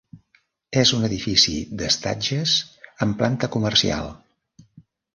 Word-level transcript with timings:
És 0.83 0.93
un 0.99 1.05
edifici 1.09 1.53
d'estatges 1.83 2.57
amb 3.07 3.23
planta 3.23 3.55
comercial. 3.59 4.15